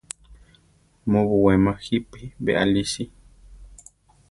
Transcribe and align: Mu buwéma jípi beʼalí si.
Mu 1.09 1.21
buwéma 1.29 1.71
jípi 1.85 2.21
beʼalí 2.43 2.81
si. 2.91 3.03